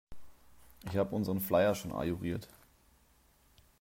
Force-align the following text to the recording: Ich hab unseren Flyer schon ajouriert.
Ich 0.89 0.97
hab 0.97 1.13
unseren 1.13 1.39
Flyer 1.39 1.75
schon 1.75 1.91
ajouriert. 1.93 2.47